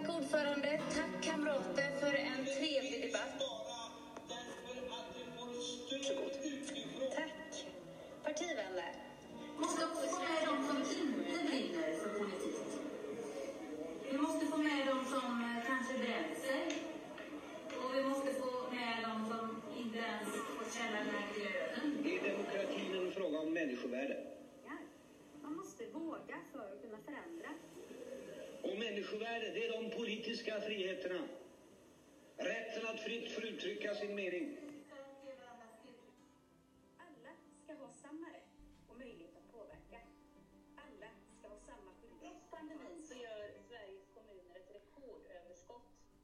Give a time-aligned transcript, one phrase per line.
[0.00, 3.49] Tack ordförande, tack kamrater för en trevlig debatt.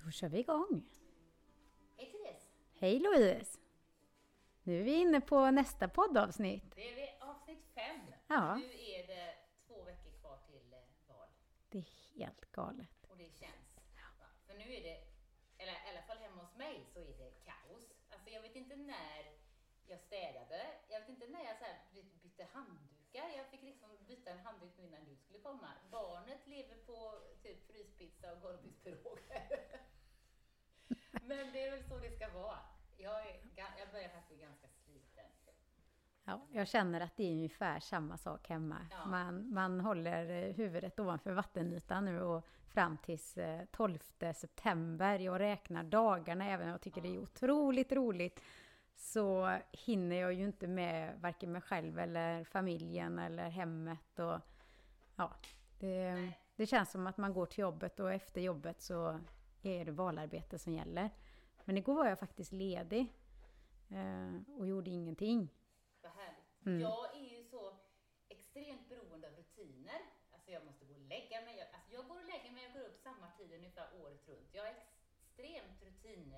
[0.07, 0.85] Då kör vi igång.
[1.97, 2.49] Hej Therese!
[2.79, 3.59] Hej Louise!
[4.63, 6.75] Nu är vi inne på nästa poddavsnitt.
[6.75, 8.01] Det är avsnitt fem.
[8.27, 8.55] Ja.
[8.55, 9.35] Nu är det
[9.67, 11.29] två veckor kvar till eh, val.
[11.69, 13.07] Det är helt galet.
[13.11, 13.81] Och det känns.
[14.47, 14.97] För nu är det,
[15.59, 17.93] eller i alla fall hemma hos mig, så är det kaos.
[18.11, 19.23] Alltså jag vet inte när
[19.87, 20.61] jag städade.
[20.89, 23.29] Jag vet inte när jag så bytte handdukar.
[23.37, 25.69] Jag fick liksom byta en handduk nu innan du skulle komma.
[25.91, 29.67] Barnet lever på typ fryspizza och golvbiffpiroger.
[31.29, 32.59] Men det är väl så det ska vara.
[32.97, 35.25] Jag, är, jag börjar faktiskt bli ganska sliten.
[36.25, 38.87] Ja, jag känner att det är ungefär samma sak hemma.
[38.91, 39.07] Ja.
[39.07, 43.99] Man, man håller eh, huvudet ovanför vattenytan nu och fram tills eh, 12
[44.35, 45.19] september.
[45.19, 48.43] Jag räknar dagarna, även om jag tycker det är otroligt roligt.
[48.95, 54.19] Så hinner jag ju inte med varken mig själv eller familjen eller hemmet.
[54.19, 54.41] Och,
[55.17, 55.33] ja,
[55.79, 59.21] det, det känns som att man går till jobbet och efter jobbet så
[59.63, 61.11] är det valarbete som gäller.
[61.67, 63.13] Men igår var jag faktiskt ledig
[63.91, 65.49] eh, och gjorde ingenting.
[66.03, 66.67] Vad härligt.
[66.67, 66.81] Mm.
[66.81, 67.77] Jag är ju så
[68.29, 70.01] extremt beroende av rutiner.
[70.33, 71.57] Alltså jag måste gå och lägga mig.
[71.59, 74.49] Jag, alltså jag går och lägger mig och går upp samma tid ungefär året runt.
[74.53, 74.77] Jag är
[75.17, 76.35] extremt rutin...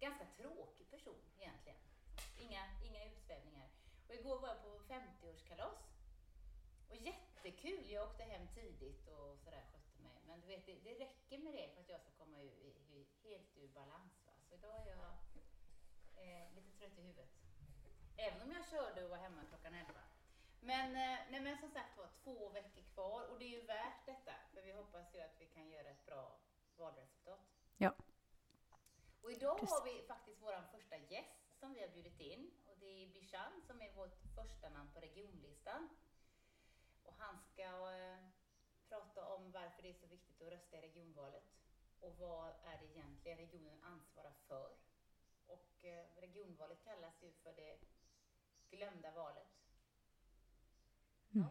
[0.00, 1.78] Ganska tråkig person egentligen.
[2.38, 3.68] Inga, inga utsvävningar.
[4.08, 5.78] Och igår var jag på 50-årskalas.
[6.90, 7.90] Och jättekul!
[7.90, 10.22] Jag åkte hem tidigt och sådär skötte mig.
[10.26, 13.56] Men du vet, det, det räcker med det för att jag ska komma ur, helt
[13.56, 14.11] ur balans.
[14.62, 15.14] Idag är jag
[16.24, 17.30] eh, lite trött i huvudet.
[18.16, 19.92] Även om jag körde och var hemma klockan 11.
[20.60, 24.06] Men, eh, nej men som sagt var, två veckor kvar och det är ju värt
[24.06, 24.32] detta.
[24.54, 26.38] För vi hoppas ju att vi kan göra ett bra
[26.76, 27.40] valresultat.
[27.76, 27.94] Ja.
[29.22, 29.74] Och idag Precis.
[29.74, 32.50] har vi faktiskt vår första gäst som vi har bjudit in.
[32.66, 35.88] Och det är Bishan som är vårt första namn på regionlistan.
[37.02, 38.18] Och han ska eh,
[38.88, 41.51] prata om varför det är så viktigt att rösta i regionvalet.
[42.02, 44.70] Och vad är det egentligen regionen ansvarar för?
[45.46, 47.78] Och eh, regionvalet kallas ju för det
[48.76, 49.48] glömda valet.
[51.30, 51.46] Ja.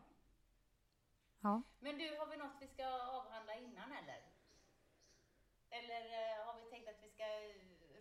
[1.41, 1.61] Ja.
[1.79, 2.85] Men du, har vi något vi ska
[3.17, 4.21] avhandla innan eller?
[5.69, 7.23] Eller eh, har vi tänkt att vi ska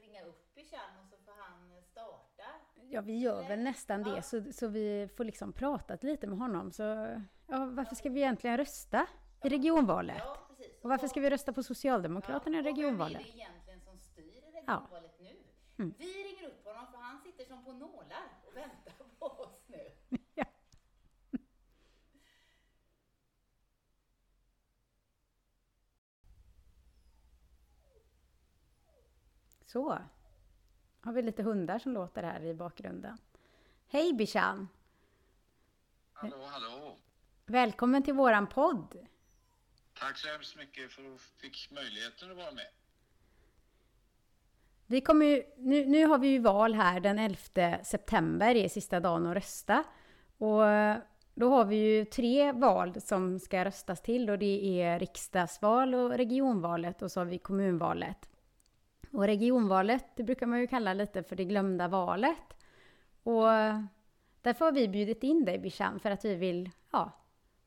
[0.01, 2.45] ringa upp Bishan och så får han starta?
[2.75, 4.15] Ja, vi gör väl nästan Ja.
[4.15, 6.73] det, så, så vi får liksom pratat lite med honom.
[6.73, 6.83] Så,
[7.47, 9.07] ja, varför ska vi egentligen rösta
[9.45, 10.17] i regionvalet?
[10.19, 10.83] Ja, precis.
[10.85, 13.21] Och varför ska vi rösta på Socialdemokraterna i och vem regionvalet?
[13.21, 15.37] är det egentligen som styr regionvalet nu?
[15.79, 15.95] Mm.
[15.99, 19.91] Vi ringer upp honom för han sitter som på nålar och väntar på oss nu.
[20.35, 20.45] Ja.
[29.67, 29.99] Så.
[31.01, 33.19] Har vi lite hundar som låter här i bakgrunden.
[33.87, 34.69] Hej Bishan!
[36.13, 36.97] Hallå, hallå.
[37.47, 39.07] Välkommen till våran podd!
[40.01, 42.67] Tack så hemskt mycket för att du fick möjligheten att vara med.
[44.87, 49.01] Vi kommer ju, nu, nu har vi ju val här den 11 september, är sista
[49.01, 49.85] dagen att rösta.
[50.39, 50.99] Och eh,
[51.35, 56.11] då har vi ju tre val som ska röstas till och det är riksdagsval och
[56.11, 58.31] regionvalet och så har vi kommunvalet.
[59.13, 62.57] Och regionvalet, det brukar man ju kalla lite för det glömda valet.
[63.23, 63.85] Och eh,
[64.41, 67.13] därför har vi bjudit in dig Bishan för att vi vill ja,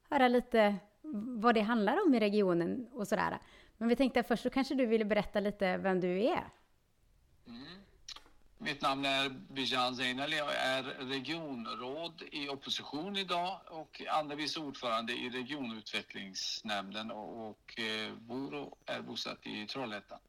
[0.10, 0.76] höra lite
[1.14, 3.40] vad det handlar om i regionen och sådär.
[3.78, 6.50] Men vi tänkte att först så kanske du ville berätta lite vem du är.
[7.48, 7.84] Mm.
[8.58, 10.38] Mitt namn är Bijan Zeinali.
[10.38, 18.14] Jag är regionråd i opposition idag och andre vice ordförande i regionutvecklingsnämnden och, och eh,
[18.14, 20.20] bor och är bosatt i Trollhättan.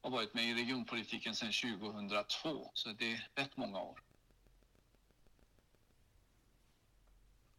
[0.00, 4.02] Har varit med i regionpolitiken sedan 2002, så det är rätt många år.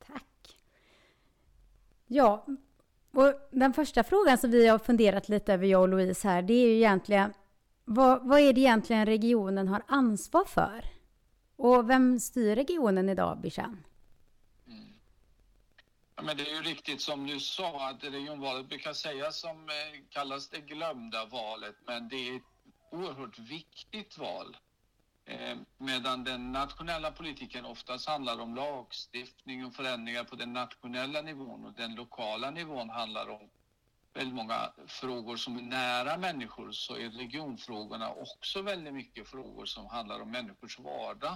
[0.08, 0.56] Tack.
[2.12, 2.46] Ja,
[3.12, 6.54] och den första frågan som vi har funderat lite över, jag och Louise här, det
[6.54, 7.34] är ju egentligen
[7.86, 10.86] vad, vad är det egentligen regionen har ansvar för?
[11.56, 13.84] Och vem styr regionen idag, Bishan?
[14.68, 14.94] Mm.
[16.16, 20.00] Ja, men det är ju riktigt som du sa att regionvalet brukar sägas som eh,
[20.10, 22.44] kallas det glömda valet, men det är ett
[22.92, 24.58] oerhört viktigt val.
[25.30, 31.66] Eh, medan den nationella politiken oftast handlar om lagstiftning och förändringar på den nationella nivån
[31.66, 33.50] och den lokala nivån handlar om
[34.14, 39.86] väldigt många frågor som är nära människor så är regionfrågorna också väldigt mycket frågor som
[39.86, 41.36] handlar om människors vardag.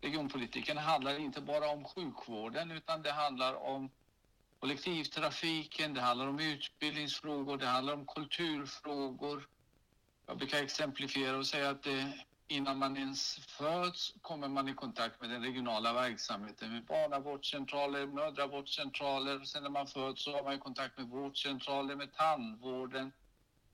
[0.00, 3.90] Regionpolitiken handlar inte bara om sjukvården utan det handlar om
[4.58, 9.48] kollektivtrafiken, det handlar om utbildningsfrågor, det handlar om kulturfrågor.
[10.26, 12.12] Jag brukar exemplifiera och säga att det,
[12.48, 19.44] innan man ens föds kommer man i kontakt med den regionala verksamheten med barnavårdscentraler, mödravårdscentraler.
[19.44, 23.12] Sen när man föds så har man kontakt med vårdcentraler, med tandvården.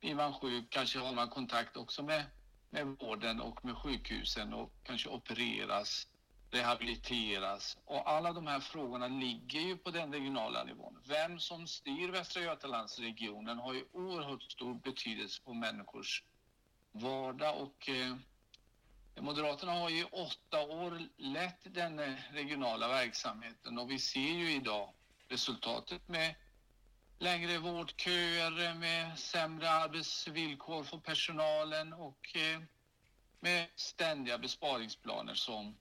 [0.00, 2.24] Blir man sjuk kanske har man kontakt också med,
[2.70, 6.06] med vården och med sjukhusen och kanske opereras,
[6.50, 7.78] rehabiliteras.
[7.84, 10.98] Och alla de här frågorna ligger ju på den regionala nivån.
[11.06, 16.22] Vem som styr Västra Götalandsregionen har ju oerhört stor betydelse på människors
[16.92, 18.16] vardag och eh,
[19.20, 24.94] Moderaterna har ju åtta år lett den eh, regionala verksamheten och vi ser ju idag
[25.28, 26.34] resultatet med
[27.18, 32.60] längre vårdköer, med sämre arbetsvillkor för personalen och eh,
[33.40, 35.76] med ständiga besparingsplaner som,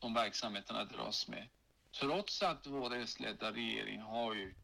[0.00, 1.48] som verksamheterna dras med.
[2.00, 4.54] Trots att vår S-ledda regering har ju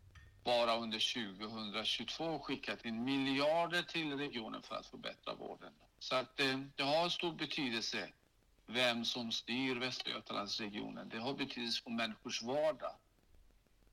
[0.44, 5.72] bara under 2022 skickat in miljarder till regionen för att förbättra vården.
[5.98, 8.08] Så att det, det har stor betydelse
[8.66, 11.08] vem som styr Västra Götalandsregionen.
[11.08, 12.94] Det har betydelse för människors vardag.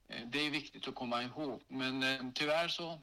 [0.07, 1.63] Eh, det är viktigt att komma ihåg.
[1.67, 2.99] Men eh, tyvärr så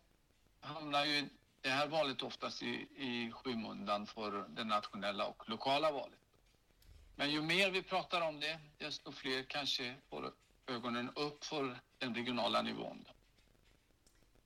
[0.60, 1.28] hamnar ju
[1.60, 6.18] det här valet oftast i, i skymundan för det nationella och lokala valet.
[7.16, 10.32] Men ju mer vi pratar om det, desto fler kanske får
[10.66, 13.04] ögonen upp för den regionala nivån.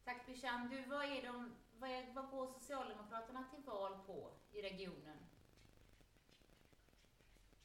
[0.04, 0.68] Tack Bishan.
[0.68, 1.54] Du, vad, är de,
[1.84, 5.18] vad, vad går Socialdemokraterna till val på i regionen?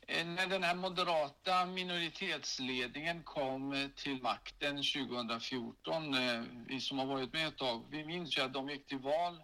[0.07, 7.05] Eh, när den här moderata minoritetsledningen kom eh, till makten 2014, eh, vi som har
[7.05, 9.43] varit med ett tag, vi minns ju att de gick till val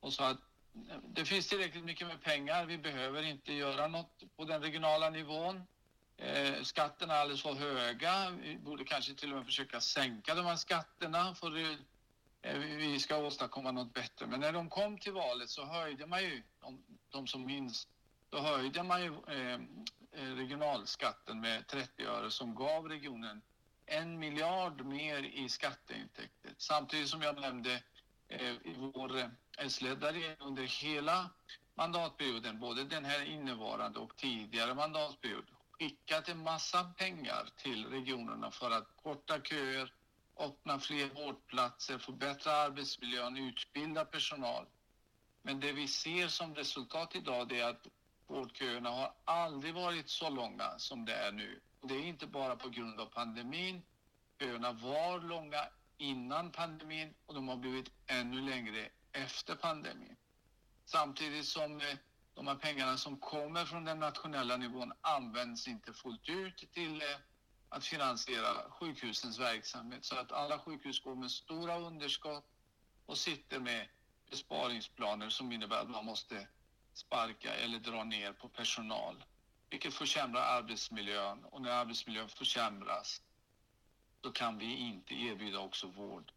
[0.00, 0.40] och sa att
[1.04, 5.62] det finns tillräckligt mycket med pengar, vi behöver inte göra något på den regionala nivån.
[6.62, 10.56] Skatterna är alldeles för höga, vi borde kanske till och med försöka sänka de här
[10.56, 11.50] skatterna för
[12.44, 14.26] Eh, vi ska åstadkomma något bättre.
[14.26, 17.88] Men när de kom till valet så höjde man ju, de, de som minns,
[18.30, 19.60] då höjde man ju eh,
[20.12, 23.42] eh regionalskatten med 30 öre som gav regionen
[23.86, 26.54] en miljard mer i skatteintäkter.
[26.58, 27.82] Samtidigt som jag nämnde
[28.28, 31.30] eh, i vår eh, S-ledda regering under hela
[31.74, 38.70] mandatperioden, både den här innevarande och tidigare mandatperiod, skickat en massa pengar till regionerna för
[38.70, 39.92] att korta köer,
[40.36, 44.66] öppna fler vårdplatser, förbättra arbetsmiljön, utbilda personal.
[45.42, 47.86] Men det vi ser som resultat idag är att
[48.26, 51.60] vårdköerna har aldrig varit så långa som det är nu.
[51.82, 53.82] Det är inte bara på grund av pandemin.
[54.38, 60.16] Köerna var långa innan pandemin och de har blivit ännu längre efter pandemin.
[60.84, 61.96] Samtidigt som eh,
[62.34, 67.06] de här pengarna som kommer från den nationella nivån används inte fullt ut till eh,
[67.74, 70.04] att finansiera sjukhusens verksamhet.
[70.04, 72.44] Så att alla sjukhus går med stora underskott
[73.06, 73.88] och sitter med
[74.30, 76.48] besparingsplaner som innebär att man måste
[76.92, 79.24] sparka eller dra ner på personal,
[79.70, 81.44] vilket försämrar arbetsmiljön.
[81.44, 83.22] Och när arbetsmiljön försämras
[84.22, 86.32] så kan vi inte erbjuda också vård.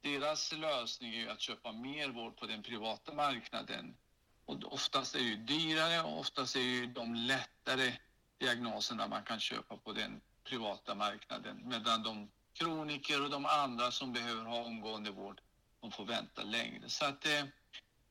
[0.00, 3.96] Deras lösning är att köpa mer vård på den privata marknaden.
[4.44, 7.92] Och oftast är det dyrare och oftast är det de lättare
[8.38, 14.12] diagnoserna man kan köpa på den privata marknaden medan de kroniker och de andra som
[14.12, 15.40] behöver ha omgående vård
[15.80, 16.88] de får vänta längre.
[16.88, 17.44] Så att eh,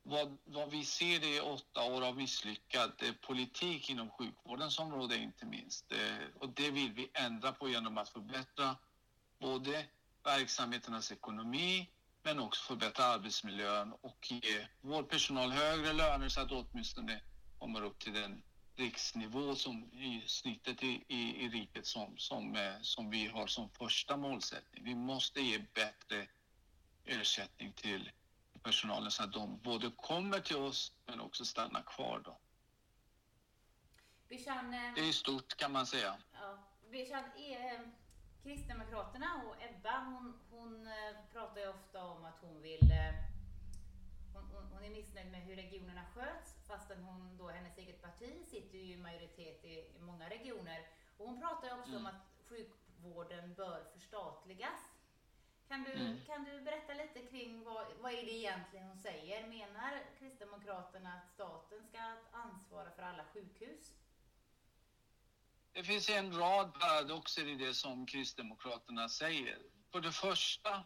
[0.03, 5.17] vad, vad, vi ser det är åtta år av misslyckad eh, politik inom sjukvårdens område
[5.17, 5.91] inte minst.
[5.91, 8.75] Eh, och det vill vi ändra på genom att förbättra
[9.39, 9.86] både
[10.24, 11.89] verksamheternas ekonomi
[12.24, 17.22] men också förbättra arbetsmiljön och ge vårdpersonal högre löner så att åtminstone
[17.60, 18.44] kommer upp till den
[18.77, 23.69] riksnivå som i snittet i, i, i riket som, som, eh, som vi har som
[23.69, 24.84] första målsättning.
[24.84, 26.27] Vi måste ge bättre
[27.05, 28.12] ersättning till
[28.63, 32.22] personalen så att de både kommer till oss men också stannar kvar.
[32.25, 32.38] Då.
[34.29, 36.17] Bishan, eh, det är stort kan man säga.
[36.34, 36.57] Ja,
[36.91, 37.79] Bishan, eh,
[38.43, 40.89] Kristdemokraterna och Ebba hon, hon
[41.31, 42.93] pratar ju ofta om att hon vill
[44.53, 48.77] hon, hon, är missnöjd med hur regionerna sköts fastän hon då, hennes eget parti sitter
[48.77, 50.88] ju i majoritet i, i många regioner.
[51.17, 52.01] Och hon pratar ju också mm.
[52.01, 54.79] om att sjuk, sjukvården bör förstatligas.
[55.67, 56.22] Kan du, Mm.
[56.25, 59.48] kan du berätta lite kring vad, vad är det egentligen hon säger?
[59.48, 62.00] Menar Kristdemokraterna att staten ska
[62.32, 63.94] ansvara för alla sjukhus?
[65.72, 69.60] Det finns en rad paradoxer i det som Kristdemokraterna säger.
[69.91, 70.84] För det första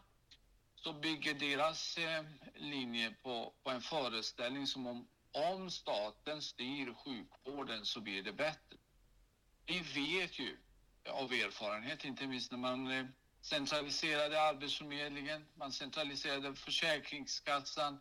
[0.84, 2.24] så bygger deras eh,
[2.54, 8.76] linje på, på en föreställning som om om staten styr sjukvården så blir det bättre.
[9.66, 10.56] Vi vet ju
[11.08, 13.06] av erfarenhet, inte minst när man eh,
[13.40, 18.00] centraliserade Arbetsförmedlingen, man centraliserade Försäkringskassan,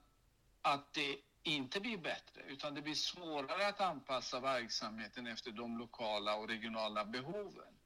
[0.61, 6.35] att det inte blir bättre utan det blir svårare att anpassa verksamheten efter de lokala
[6.35, 7.79] och regionala behoven.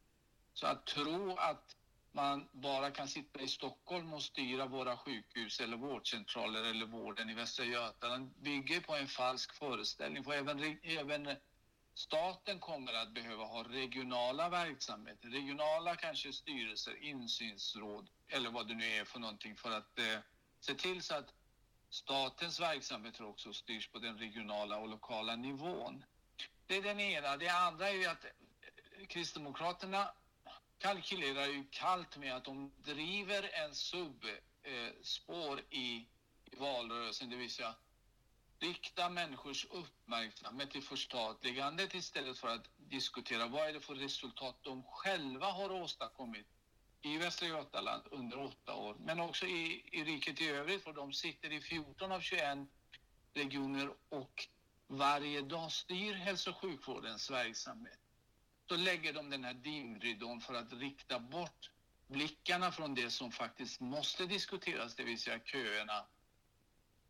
[0.53, 1.75] Så att tro att
[2.15, 7.33] man bara kan sitta i Stockholm och styra våra sjukhus eller vårdcentraler eller vården i
[7.33, 10.23] Västra Götaland bygger på en falsk föreställning.
[10.23, 11.35] För även, även
[11.93, 18.85] staten kommer att behöva ha regionala verksamheter, regionala kanske styrelser, insynsråd eller vad det nu
[18.85, 20.19] är för någonting för att eh,
[20.59, 21.33] se till så att
[21.89, 26.05] statens verksamheter också styrs på den regionala och lokala nivån.
[26.67, 27.37] Det är den ena.
[27.37, 30.11] Det andra är ju att eh, Kristdemokraterna
[30.85, 36.07] kalkylerar ju kallt med att de driver en subspår eh, i,
[36.45, 37.75] i valrörelsen, det vill säga
[38.59, 44.83] rikta människors uppmärksamhet till förstatligandet istället för att diskutera vad är det för resultat de
[44.83, 46.45] själva har åstadkommit
[47.01, 51.13] i Västra Götaland under åtta år, men också i, i riket i övrigt, för de
[51.13, 52.57] sitter i 14 av 21
[53.33, 54.47] regioner och
[54.87, 57.99] varje dag styr hälso och sjukvårdens verksamhet.
[58.67, 61.71] Så lägger de den här dimridån för att rikta bort
[62.07, 66.05] blickarna från det som faktiskt måste diskuteras, det vill säga köerna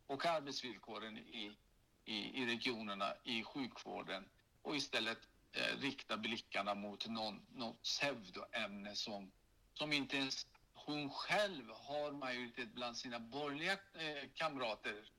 [0.08, 1.58] och arbetsvillkoren i,
[2.06, 4.30] i, i regionerna, i sjukvården
[4.62, 5.20] och istället
[5.52, 9.32] eh, rikta blickarna mot någon, något pseudoämne som,
[9.74, 15.10] som inte ens hon själv har majoritet bland sina borgerliga eh, kamrater,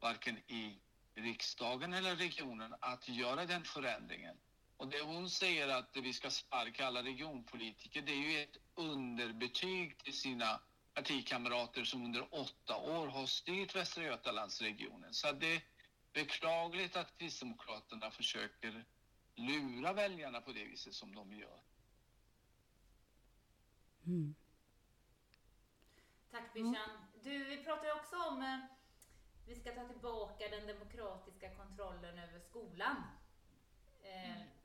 [0.00, 0.78] varken i
[1.14, 4.36] riksdagen eller regionen, att göra den förändringen.
[4.76, 9.98] Och det hon säger att vi ska sparka alla regionpolitiker, det är ju ett underbetyg
[9.98, 10.60] till sina
[10.94, 15.14] partikamrater som under åtta år har styrt Västra Götalandsregionen.
[15.14, 15.62] Så det är
[16.12, 18.84] beklagligt att Kristdemokraterna försöker
[19.34, 21.60] lura väljarna på det viset som de gör.
[26.30, 26.90] Tack Bishan.
[27.22, 28.58] Du, vi pratar ju också om eh,
[29.46, 32.96] vi ska ta tillbaka den demokratiska kontrollen över skolan.
[34.02, 34.55] Eh,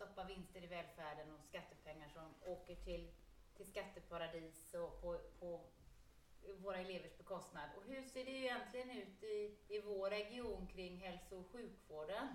[0.00, 3.12] stoppa vinster i välfärden och skattepengar som åker till,
[3.56, 5.60] till skatteparadis och på, på
[6.58, 7.70] våra elevers bekostnad.
[7.76, 12.28] Och hur ser det egentligen ut i, i vår region kring hälso och sjukvården?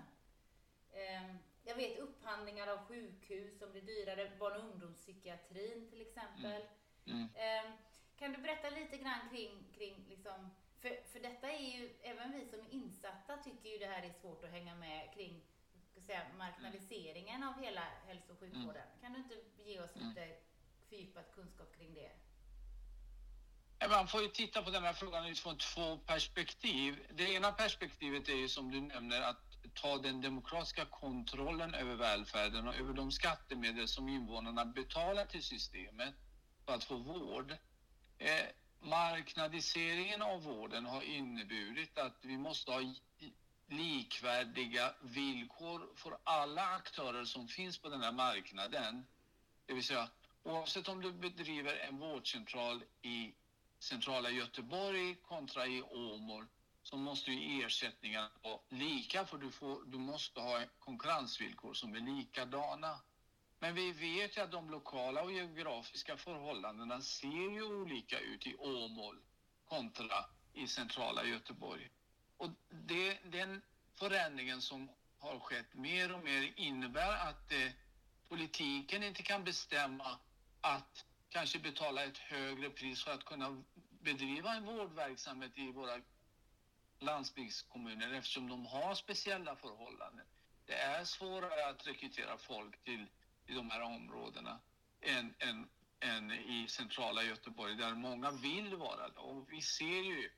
[0.92, 6.62] Eh, jag vet upphandlingar av sjukhus som blir dyrare, barn och ungdomspsykiatrin till exempel.
[7.06, 7.28] Mm.
[7.34, 7.72] Eh,
[8.16, 12.46] kan du berätta lite grann kring, kring liksom, för, för detta är ju, även vi
[12.46, 15.42] som är insatta tycker ju det här är svårt att hänga med kring
[16.06, 18.86] säga, marknadiseringen av hela hälso och sjukvården.
[19.00, 19.34] Kan du inte
[19.64, 20.36] ge oss lite
[20.88, 22.12] fördjupad kunskap kring det?
[23.88, 27.06] Man får ju titta på den här frågan utifrån två perspektiv.
[27.14, 32.68] Det ena perspektivet är ju som du nämner att ta den demokratiska kontrollen över välfärden
[32.68, 36.14] och över de skattemedel som invånarna betalar till systemet
[36.64, 37.56] för att få vård.
[38.18, 38.46] Eh,
[38.80, 42.80] marknadiseringen av vården har inneburit att vi måste ha
[43.68, 49.06] likvärdiga villkor för alla aktörer som finns på den här marknaden.
[49.66, 50.08] Det vill säga
[50.42, 53.34] oavsett om du bedriver en vårdcentral i
[53.78, 56.46] centrala Göteborg kontra i Åmål
[56.82, 62.00] så måste ju ersättningarna vara lika för du, får, du måste ha konkurrensvillkor som är
[62.00, 63.00] likadana.
[63.58, 68.56] Men vi vet ju att de lokala och geografiska förhållandena ser ju olika ut i
[68.56, 69.20] Åmål
[69.64, 71.90] kontra i centrala Göteborg.
[72.36, 73.62] Och det, den
[73.98, 77.70] förändringen som har skett mer och mer innebär att eh,
[78.28, 80.18] politiken inte kan bestämma
[80.60, 83.62] att kanske betala ett högre pris för att kunna
[84.00, 86.00] bedriva en vårdverksamhet i våra
[86.98, 90.26] landsbygdskommuner eftersom de har speciella förhållanden.
[90.66, 93.06] Det är svårare att rekrytera folk till,
[93.46, 94.60] i de här områdena
[95.00, 95.68] än, än,
[96.00, 99.06] än i centrala Göteborg där många vill vara.
[99.06, 100.30] Och vi ser ju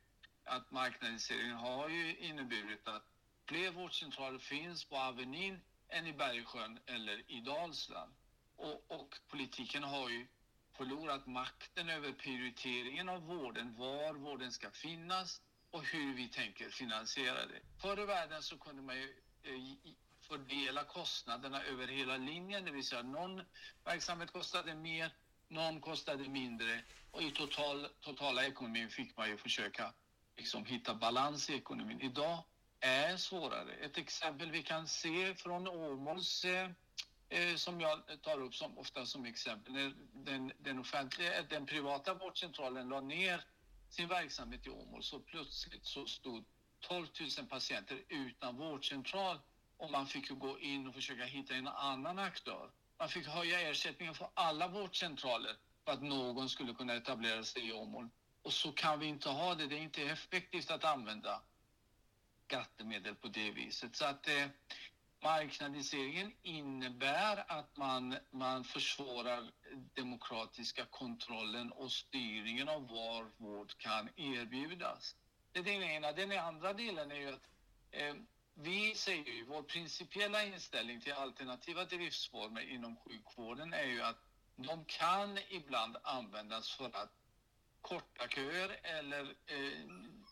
[0.48, 3.04] att marknadiseringen har ju inneburit att
[3.48, 8.12] fler vårdcentraler finns på Avenyn än i Bergsjön eller i Dalsland.
[8.56, 10.26] Och, och politiken har ju
[10.76, 15.40] förlorat makten över prioriteringen av vården, var vården ska finnas
[15.70, 17.60] och hur vi tänker finansiera det.
[17.82, 22.86] Förr i världen så kunde man ju eh, fördela kostnaderna över hela linjen, det vill
[22.86, 23.42] säga någon
[23.84, 25.12] verksamhet kostade mer
[25.48, 29.92] någon kostade mindre och i total, totala ekonomin fick man ju försöka
[30.38, 32.00] liksom hitta balans i ekonomin.
[32.00, 32.44] Idag
[32.80, 33.72] är svårare.
[33.72, 36.70] Ett exempel vi kan se från Åmåls eh,
[37.28, 42.14] eh, som jag tar upp som, ofta som exempel, när den, den, offentliga, den privata
[42.14, 43.44] vårdcentralen la ner
[43.90, 46.44] sin verksamhet i Åmål så plötsligt så stod
[46.80, 47.06] 12
[47.38, 49.38] 000 patienter utan vårdcentral
[49.76, 52.70] och man fick ju gå in och försöka hitta en annan aktör.
[52.98, 57.72] Man fick höja ersättningen för alla vårdcentraler för att någon skulle kunna etablera sig i
[57.72, 58.08] Åmål.
[58.48, 59.66] Och så kan vi inte ha det.
[59.66, 61.42] Det är inte effektivt att använda
[62.46, 63.96] skattemedel på det viset.
[63.96, 64.46] Så att eh,
[65.22, 69.50] marknadiseringen innebär att man, man försvårar
[69.94, 75.16] demokratiska kontrollen och styrningen av var vård kan erbjudas.
[75.52, 76.12] Det är den ena.
[76.12, 77.48] Den andra delen är ju att
[77.90, 78.14] eh,
[78.54, 84.18] vi säger ju, vår principiella inställning till alternativa driftsformer inom sjukvården är ju att
[84.56, 87.17] de kan ibland användas för att
[87.80, 89.88] korta köer eller eh,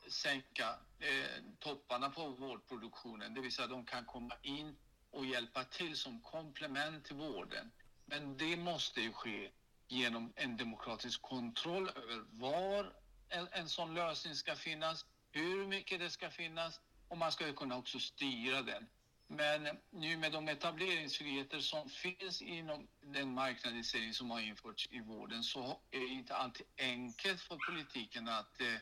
[0.09, 3.35] sänka eh, topparna på vårdproduktionen.
[3.35, 4.77] Det vill säga de kan komma in
[5.11, 7.73] och hjälpa till som komplement till vården.
[8.05, 9.51] Men det måste ju ske
[9.89, 12.93] genom en demokratisk kontroll över var
[13.29, 17.53] en, en sån lösning ska finnas, hur mycket det ska finnas och man ska ju
[17.53, 18.87] kunna också styra den.
[19.29, 25.43] Men nu med de etableringsfriheter som finns inom den marknadisering som har införts i vården
[25.43, 28.77] så är det inte alltid enkelt för politiken att eh,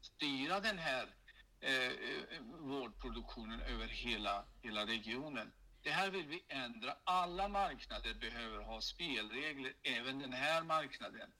[0.00, 1.14] styra den här
[1.60, 1.92] eh,
[2.58, 5.52] vårdproduktionen över hela, hela regionen.
[5.82, 6.96] Det här vill vi ändra.
[7.04, 11.32] Alla marknader behöver ha spelregler, även den här marknaden.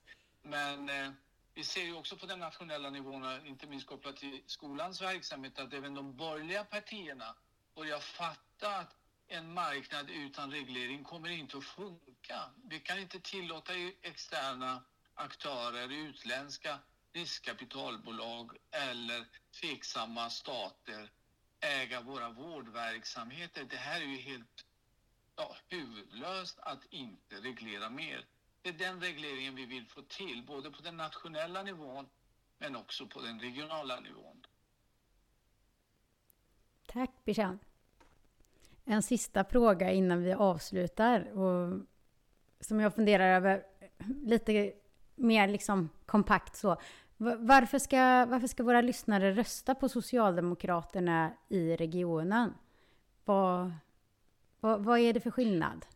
[0.43, 1.13] Men eh,
[1.55, 5.73] vi ser ju också på den nationella nivån, inte minst kopplat till skolans verksamhet, att
[5.73, 7.37] även de borgerliga partierna
[7.75, 8.97] och jag fattar att
[9.29, 12.51] en marknad utan reglering kommer inte att funka.
[12.65, 13.73] Vi kan inte tillåta
[14.03, 14.83] externa
[15.15, 16.79] aktörer, utländska
[17.13, 19.27] riskkapitalbolag eller
[19.61, 21.11] tveksamma stater
[21.61, 23.65] äga våra vårdverksamheter.
[23.65, 24.65] Det här är ju helt
[25.37, 28.27] ja, huvudlöst att inte reglera mer.
[28.63, 32.09] Det är den regleringen vi vill få till, både på den nationella nivån
[32.59, 34.40] men också på den regionala nivån.
[36.93, 37.59] Tack Bishan.
[38.85, 41.81] En sista fråga innan vi avslutar och
[42.61, 43.65] som jag funderar över
[44.23, 44.73] lite
[45.15, 46.77] mer liksom kompakt så.
[47.17, 52.55] Varför ska, varför ska våra lyssnare rösta på Socialdemokraterna i regionen?
[53.25, 53.73] Vad,
[54.61, 55.87] vad, vad är det för skillnad?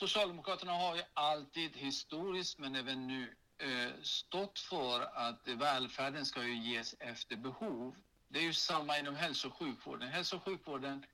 [0.00, 6.58] Socialdemokraterna har ju alltid historiskt, men även nu, eh, stått för att välfärden ska ju
[6.58, 7.94] ges efter behov.
[8.34, 10.08] Det är ju samma inom hälso och sjukvården.
[10.08, 11.06] Hälso och sjukvården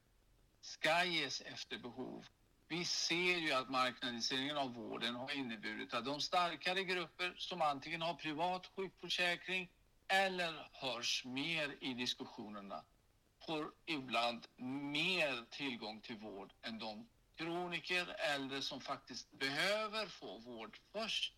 [0.61, 2.27] ska ges efter behov.
[2.69, 8.03] Vi ser ju att marknadiseringen av vården har inneburit att de starkare grupper som antingen
[8.03, 9.71] har privat sjukförsäkring
[10.09, 12.85] eller hörs mer i diskussionerna
[13.47, 14.47] får ibland
[14.93, 21.35] mer tillgång till vård än de kroniker, äldre som faktiskt behöver få vård först.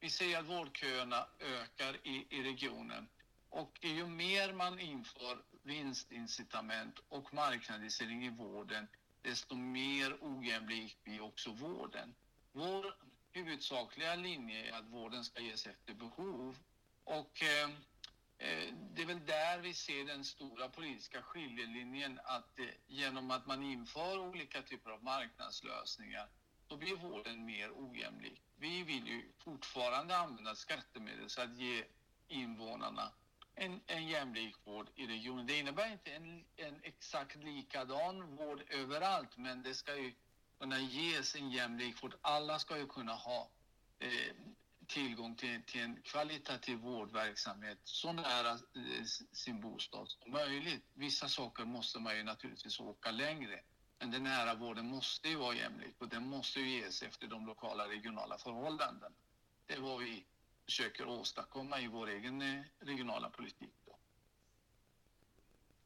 [0.00, 3.08] Vi ser att vårdköerna ökar i, i regionen
[3.56, 8.88] och ju mer man inför vinstincitament och marknadisering i vården,
[9.22, 12.14] desto mer ojämlik blir också vården.
[12.52, 12.94] Vår
[13.32, 16.56] huvudsakliga linje är att vården ska ges efter behov
[17.04, 17.70] och eh,
[18.38, 23.46] eh det är väl där vi ser den stora politiska skiljelinjen att eh, genom att
[23.46, 26.28] man inför olika typer av marknadslösningar
[26.66, 28.42] då blir vården mer ojämlik.
[28.56, 31.84] Vi vill ju fortfarande använda skattemedel så att ge
[32.28, 33.12] invånarna
[33.56, 35.46] en, en jämlik vård i regionen.
[35.46, 40.14] Det innebär inte en, en exakt likadan vård överallt, men det ska ju
[40.58, 42.14] kunna ges en jämlik vård.
[42.20, 43.50] Alla ska ju kunna ha
[43.98, 44.34] eh,
[44.86, 50.84] tillgång till, till, en kvalitativ vårdverksamhet så nära eh, sin bostad som möjligt.
[50.94, 53.60] Vissa saker måste man ju naturligtvis åka längre.
[53.98, 57.46] Men den nära vården måste ju vara jämlik och den måste ju ges efter de
[57.46, 59.12] lokala regionala förhållanden.
[59.66, 60.24] Det var vi
[60.66, 63.74] försöker åstadkomma i vår egen eh, regionala politik.
[63.86, 63.96] Då.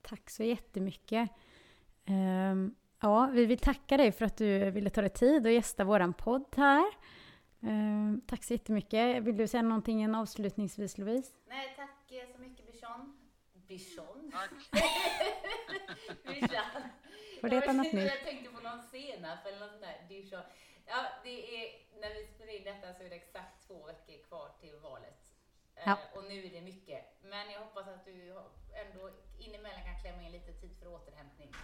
[0.02, 1.30] Tack så jättemycket.
[2.06, 5.84] Um, ja, vi vill tacka dig för att du ville ta dig tid och gästa
[5.84, 6.84] våran podd här.
[7.60, 9.22] Um, tack så jättemycket.
[9.22, 11.32] Vill du säga någonting avslutningsvis Louise?
[11.48, 11.90] Nej, tack
[12.32, 13.16] så mycket Bichon.
[13.68, 14.32] Bichon?
[14.32, 14.50] Tack!
[16.26, 16.82] Bichon.
[17.40, 18.04] Får det heta något nytt?
[18.04, 20.08] Jag tänkte på någon senap eller något sånt där.
[20.08, 20.42] Dijon.
[20.86, 21.68] Ja, det är,
[22.00, 25.34] när vi spelar in detta så är det exakt två veckor kvar till valet.
[25.74, 25.98] Eh, ja.
[26.14, 27.04] och nu är det mycket.
[27.22, 28.34] Men jag hoppas att du
[28.74, 31.54] ändå inemellan kan klämma in lite tid för återhämtning.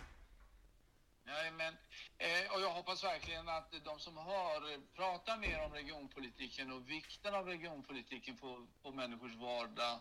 [1.24, 1.76] Ja, men,
[2.18, 7.34] eh, och jag hoppas verkligen att de som hör pratar mer om regionpolitiken och vikten
[7.34, 10.00] av regionpolitiken på, på människors vardag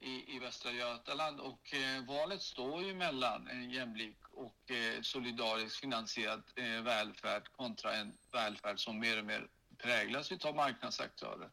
[0.00, 1.40] i, i Västra Götaland.
[1.40, 7.94] Och eh, valet står ju mellan en jämlik och eh, solidariskt finansierad eh, välfärd kontra
[7.94, 9.48] en välfärd som mer och mer
[9.88, 11.50] präglas av marknadsaktörer.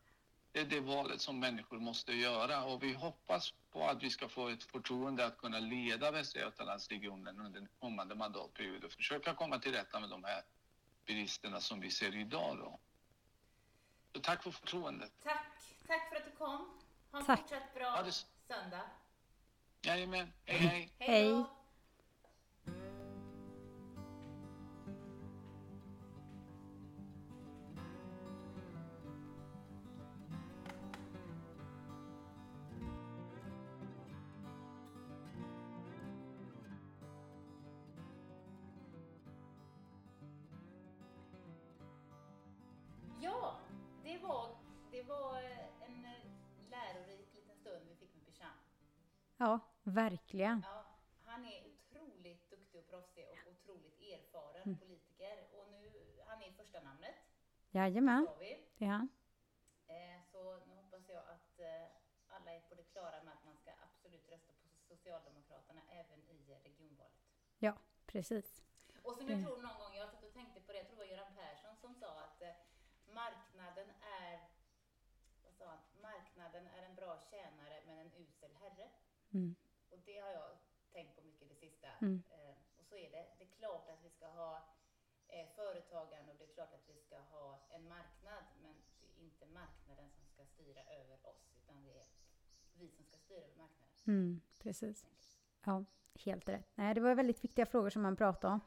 [0.52, 4.30] Det är det valet som människor måste göra och vi hoppas på att vi ska
[4.30, 9.60] få ett förtroende att kunna leda Västra Götalandsregionen under den kommande mandatperioden och försöka komma
[9.60, 10.44] till rätta med de här
[11.06, 12.58] bristerna som vi ser idag.
[12.58, 12.80] Då.
[14.14, 15.12] Så tack för förtroendet.
[15.24, 15.46] Tack,
[15.88, 16.80] tack för att du kom.
[17.12, 17.40] Ha en Tack.
[17.40, 18.90] fortsatt bra Ja, det- söndag.
[19.82, 20.90] Jajamän, hej hej.
[21.00, 21.46] Hej.
[49.92, 50.62] Verkligen.
[50.68, 50.86] Ja,
[51.26, 54.78] han är otroligt duktig och proffsig och otroligt erfaren Mm.
[54.78, 55.48] politiker.
[55.54, 55.92] Och nu,
[56.28, 57.16] han är första namnet,
[57.72, 59.10] Jajamän, det är han.
[59.88, 61.88] Eh, så nu hoppas jag att eh,
[62.28, 66.56] alla är på det klara med att man ska absolut rösta på Socialdemokraterna även i
[66.64, 67.14] regionvalet.
[67.60, 68.64] Ja, precis.
[69.04, 69.46] Och som jag Mm.
[69.46, 71.76] tror någon gång, jag satt och tänkte på det, jag tror det var Göran Persson
[71.76, 72.54] som sa att eh,
[73.08, 74.40] marknaden är,
[75.44, 78.90] vad sa han, marknaden är en bra tjänare men en usel herre.
[79.34, 79.56] Mm.
[80.06, 80.58] Det har jag
[80.92, 81.88] tänkt på mycket det sista.
[82.02, 82.24] Mm.
[82.30, 83.26] Eh, och så är det.
[83.38, 84.64] Det är klart att vi ska ha
[85.28, 89.24] eh, företagande och det är klart att vi ska ha en marknad, men det är
[89.24, 92.06] inte marknaden som ska styra över oss, utan det är
[92.74, 93.92] vi som ska styra över marknaden.
[94.08, 95.08] Mm, precis.
[95.66, 95.86] Ja,
[96.26, 96.72] helt rätt.
[96.76, 98.62] Nej, det var väldigt viktiga frågor som man pratade om.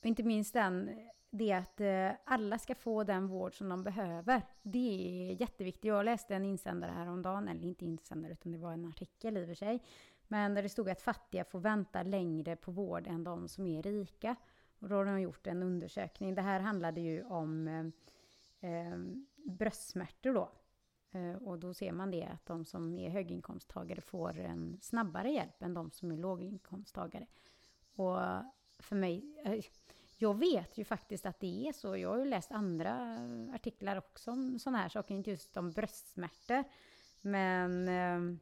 [0.00, 4.42] Och inte minst den, det att eh, alla ska få den vård som de behöver.
[4.62, 5.84] Det är jätteviktigt.
[5.84, 9.48] Jag läste en insändare häromdagen, eller inte insändare utan det var en artikel i och
[9.48, 9.82] för sig.
[10.28, 13.82] Men där det stod att fattiga får vänta längre på vård än de som är
[13.82, 14.36] rika.
[14.78, 16.34] Och då har de gjort en undersökning.
[16.34, 17.86] Det här handlade ju om eh,
[18.70, 18.98] eh,
[19.34, 20.50] bröstsmärtor då.
[21.18, 25.62] Eh, Och då ser man det att de som är höginkomsttagare får en snabbare hjälp
[25.62, 27.26] än de som är låginkomsttagare.
[27.96, 28.18] Och
[28.78, 29.64] för mig, eh,
[30.18, 31.96] jag vet ju faktiskt att det är så.
[31.96, 33.18] Jag har ju läst andra
[33.54, 36.64] artiklar också om sådana här saker, inte just om bröstsmärtor.
[37.20, 38.38] Men, ehm,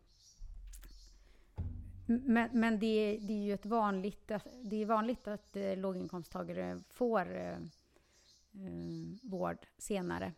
[2.07, 4.33] men, men det, det är ju ett vanligt,
[4.63, 7.59] det är vanligt att eh, låginkomsttagare får eh,
[8.55, 10.33] eh, vård senare.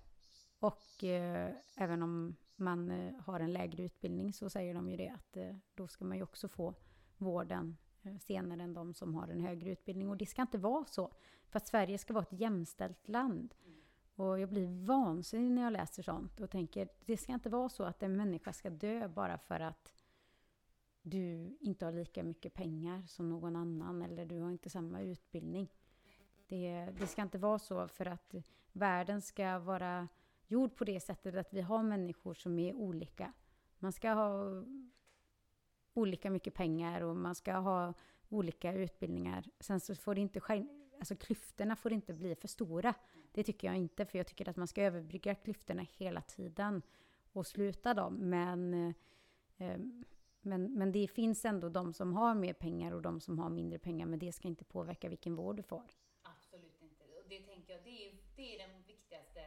[0.59, 5.09] Och eh, även om man eh, har en lägre utbildning så säger de ju det
[5.09, 6.75] att eh, då ska man ju också få
[7.16, 10.09] vården Eh, senare än de som har en högre utbildning.
[10.09, 11.11] Och det ska inte vara så.
[11.49, 13.55] För att Sverige ska vara ett jämställt land.
[14.14, 17.85] Och jag blir vansinnig när jag läser sånt och tänker det ska inte vara så
[17.85, 19.92] att en människa ska dö bara för att
[21.03, 25.69] du inte har lika mycket pengar som någon annan eller du har inte samma utbildning.
[26.47, 28.35] Det, det ska inte vara så för att
[28.73, 30.09] världen ska vara
[30.47, 33.33] gjord på det sättet att vi har människor som är olika.
[33.79, 34.64] Man ska ha
[35.97, 37.95] olika mycket pengar och man ska ha
[38.29, 39.45] olika utbildningar.
[39.61, 40.67] Sen så får det inte ske-
[40.99, 42.95] alltså klyftorna får inte bli för stora.
[43.33, 46.83] Det tycker jag inte, för jag tycker att man ska överbrygga klyftorna hela tiden
[47.33, 48.15] och sluta dem.
[48.15, 48.75] Men,
[49.57, 49.79] eh,
[50.41, 53.79] men, men det finns ändå de som har mer pengar och de som har mindre
[53.79, 55.83] pengar, men det ska inte påverka vilken vård du får.
[56.23, 57.05] Absolut inte.
[57.05, 59.41] Och det tänker jag, det är, det är den viktigaste,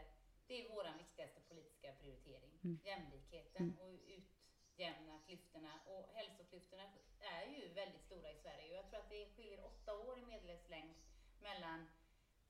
[0.47, 2.53] det är vår viktigaste politiska prioritering.
[2.63, 2.79] Mm.
[2.85, 5.73] Jämlikheten och utjämna klyftorna.
[5.85, 6.83] Och hälsoklyftorna
[7.19, 8.69] är ju väldigt stora i Sverige.
[8.69, 10.95] Och jag tror att det skiljer åtta år i medellivslängd
[11.41, 11.87] mellan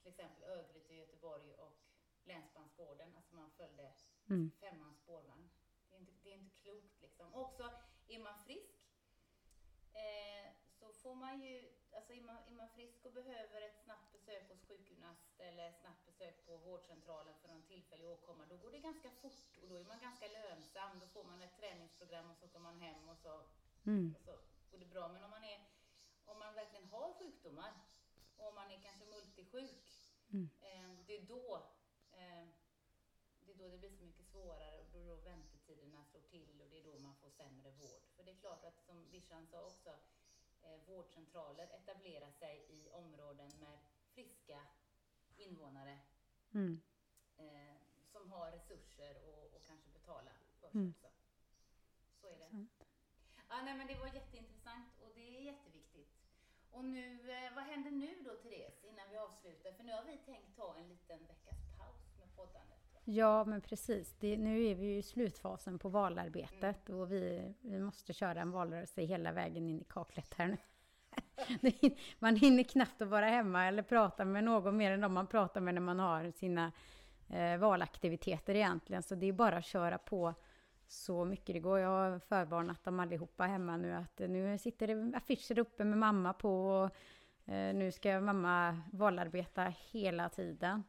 [0.02, 1.78] till exempel Örgryte Göteborg och
[2.24, 3.16] Länsbansgården.
[3.16, 3.94] Alltså man följde
[4.30, 4.52] Mm.
[4.60, 5.50] femmans spårvagn.
[5.90, 7.34] Det är inte, det är inte klokt liksom.
[7.34, 7.72] Och också,
[8.08, 8.80] är man frisk
[9.94, 14.12] eh, så får man ju, alltså är man, är man frisk och behöver ett snabbt
[14.12, 18.80] besök hos sjukgymnast eller snabbt besök på vårdcentralen för någon tillfällig åkomma, då går det
[18.80, 21.00] ganska fort och då är man ganska lönsam.
[21.00, 23.44] Då får man ett träningsprogram och så åker man hem och så,
[23.86, 24.16] Mm.
[24.16, 24.32] och så
[24.72, 25.08] går det bra.
[25.08, 25.60] Men om man, är,
[26.92, 27.74] har sjukdomar
[28.38, 30.50] och om man är kanske multisjuk, Mm.
[30.62, 31.56] eh, det är då
[32.12, 32.48] eh,
[33.46, 36.70] det är då det blir så mycket svårare och då, då väntetiderna slår till och
[36.70, 38.02] det är då man får sämre vård.
[38.16, 39.90] För det är klart att som Bishan sa också,
[40.62, 43.80] eh, vårdcentraler etablerar sig i områden med
[44.14, 44.66] friska
[45.38, 46.00] invånare
[46.54, 46.82] Mm.
[48.12, 50.90] som har resurser och, och kanske betala för sig Mm.
[50.90, 51.08] också.
[52.22, 52.50] Så är det.
[52.50, 52.72] Sant.
[53.50, 54.29] Ja, nej, men det var jätteintressant
[56.80, 59.72] och nu, eh, vad händer nu då Therese, innan vi avslutar?
[59.72, 62.78] För nu har vi tänkt ta en liten veckas paus med poddandet.
[63.04, 64.16] Ja, men precis.
[64.20, 68.52] Det, nu är vi ju i slutfasen på valarbetet och vi, vi måste köra en
[68.52, 70.58] valrörelse hela vägen in i kaklet här nu.
[72.20, 75.62] Man hinner knappt att vara hemma eller prata med någon mer än de man pratar
[75.62, 76.72] med när man har sina
[77.30, 79.04] eh, valaktiviteter egentligen.
[79.04, 80.34] Så det är bara att köra på
[80.90, 81.80] så mycket det går.
[81.80, 86.34] Jag har förvarnat dem allihopa hemma nu att nu sitter det affischer uppe med mamma
[86.34, 86.86] på och
[87.54, 90.84] eh, nu ska mamma valarbeta hela tiden.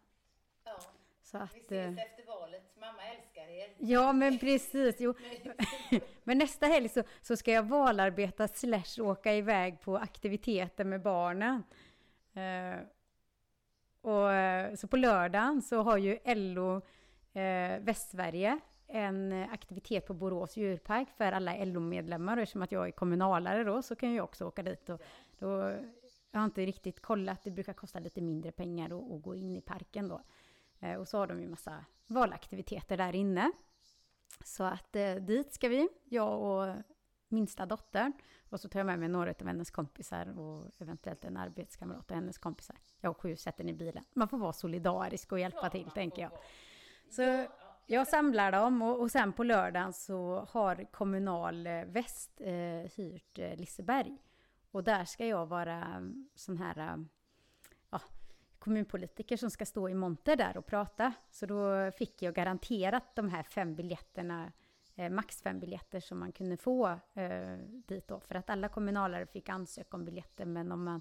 [0.65, 0.81] Ja,
[1.23, 2.77] Så vi att, ses eh, efter valet.
[2.81, 3.75] Mamma älskar er.
[3.79, 4.97] Ja, men precis.
[4.99, 5.15] Jo.
[6.25, 11.63] Men nästa helg så, så ska jag valarbeta slash åka iväg på aktiviteter med barnen.
[12.35, 12.81] Eh,
[14.01, 16.77] och, så på lördagen så har ju LO
[17.33, 18.61] eh, Västsverige
[18.93, 22.37] en eh, aktivitet på Borås djurpark för alla LO-medlemmar.
[22.37, 24.89] Eftersom att jag är kommunalare då så kan jag också åka dit.
[24.91, 25.01] Och
[25.39, 25.49] då,
[26.31, 29.57] jag har inte riktigt kollat, det brukar kosta lite mindre pengar att, att gå in
[29.57, 30.21] i parken då.
[30.81, 33.53] Eh, Och så har de ju massa valaktiviteter där inne.
[34.45, 36.77] Så att eh, dit ska vi, jag och
[37.29, 38.13] minsta dottern.
[38.51, 42.15] Och så tar jag med mig några av hennes kompisar och eventuellt en arbetskamrat och
[42.15, 42.77] hennes kompisar.
[43.01, 44.05] Jag och sju sätter i bilen.
[44.13, 46.31] Man får vara solidarisk och hjälpa till, tänker jag.
[47.11, 47.47] Så
[47.87, 53.39] jag samlar dem och, och sen på lördagen så har Kommunal eh, Väst eh, hyrt
[53.39, 54.19] eh, Liseberg.
[54.71, 56.97] Och där ska jag vara mm, sån här eh,
[57.91, 58.01] ja,
[58.59, 61.13] kommunpolitiker som ska stå i monter där och prata.
[61.31, 64.53] Så då fick jag garanterat de här fem biljetterna,
[64.95, 68.21] eh, max fem biljetter som man kunde få eh, dit då.
[68.21, 71.01] För att alla kommunalare fick ansöka om biljetter, men om man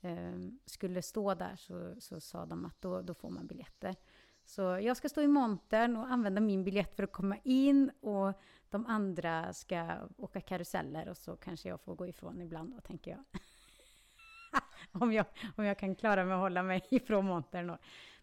[0.00, 3.96] eh, skulle stå där så, så sa de att då, då får man biljetter.
[4.44, 8.32] Så jag ska stå i montern och använda min biljett för att komma in och
[8.70, 13.10] de andra ska åka karuseller och så kanske jag får gå ifrån ibland då, tänker
[13.10, 13.24] jag.
[15.02, 15.26] om, jag
[15.56, 17.78] om jag kan klara mig att hålla mig ifrån montern då.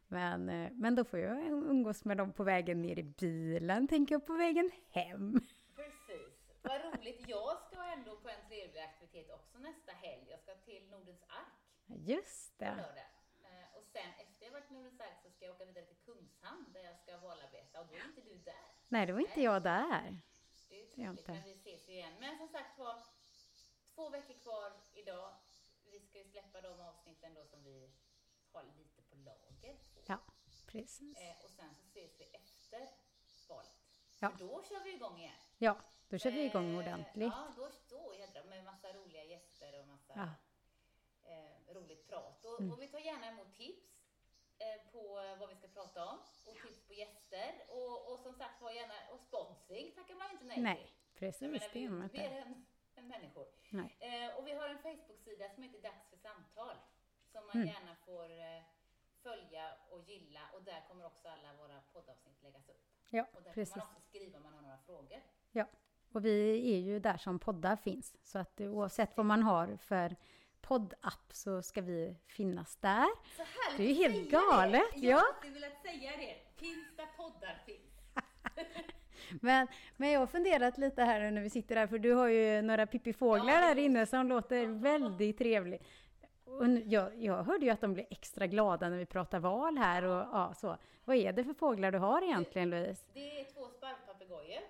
[0.08, 4.16] Men, eh, men då får jag umgås med dem på vägen ner i bilen, tänker
[4.16, 5.40] jag, på vägen hem.
[5.76, 6.34] Precis.
[6.62, 7.26] Vad roligt.
[7.28, 10.28] Jag ska ändå på en trevlig aktivitet också nästa helg.
[10.30, 11.54] Jag ska till Nordens ark
[11.88, 12.70] Just på det.
[12.72, 13.10] lördag.
[13.44, 16.01] Eh, Och sen efter jag varit i Nordens ark så ska jag åka vidare till
[16.42, 18.66] Kungshamn där jag ska valarbeta och då är inte du där.
[18.88, 20.22] Nej, det var inte jag där.
[20.70, 21.32] Det är är inte.
[21.32, 22.14] men vi ses ju igen.
[22.20, 23.02] Men som sagt var,
[23.96, 25.34] två veckor kvar idag.
[25.92, 27.92] Vi ska ju släppa de avsnitten då som vi
[28.54, 29.74] har lite på lager.
[29.74, 30.02] på.
[30.08, 30.18] Ja,
[30.68, 31.18] precis.
[31.18, 32.90] Eh, och sen så ses vi efter
[33.50, 33.72] valet.
[34.20, 34.30] Ja.
[34.32, 35.36] För då kör vi igång igen.
[35.58, 35.78] Ja,
[36.10, 37.34] då kör vi igång Eh, ordentligt.
[37.34, 40.30] Ja, då, då jädrar med massa roliga gäster och massa Ja.
[41.32, 42.46] eh, roligt prat.
[42.46, 42.72] Och, Mm.
[42.74, 44.04] och vi tar gärna emot tips
[44.58, 46.06] eh, på vad vi ska prata
[46.72, 47.50] tips på gäster.
[47.70, 50.94] Och, och som sagt var gärna, och sponsring tackar man ju inte nej, Nej, till.
[51.14, 52.38] Jag precis, menar, det vi är gör man inte mer inte.
[52.42, 53.46] än, än människor.
[53.70, 53.98] Nej.
[54.00, 56.76] Eh, och vi har en Facebook-sida som heter Dags för samtal.
[57.32, 57.68] Som man Mm.
[57.68, 58.62] gärna får eh,
[59.24, 60.40] följa och gilla.
[60.54, 62.82] Och där kommer också alla våra poddavsnitt läggas upp.
[63.10, 63.74] Ja, Och där precis.
[63.74, 65.22] kan man också skriva om man har några frågor.
[65.52, 65.66] Ja,
[66.12, 68.16] och vi är ju där som poddar finns.
[68.24, 70.16] Så att oavsett vad man har för
[70.62, 73.08] poddapp så ska vi finnas där.
[73.38, 75.00] Så härligt Det är ju helt galet, Det.
[75.00, 75.18] Jag ja.
[75.18, 76.36] har alltid velat säga det.
[76.62, 77.92] Finns där poddar finns.
[79.42, 82.62] Men, men jag har funderat lite här när vi sitter där, för du har ju
[82.62, 85.84] några pippifåglar Ja, där inne som låter väldigt trevligt.
[86.44, 90.04] Och jag, jag hörde ju att de blir extra glada när vi pratar val här
[90.04, 90.78] och ja, så.
[91.06, 93.04] Vad är det för fåglar du har egentligen Louise?
[93.14, 94.62] Det är två sparvpapegojor.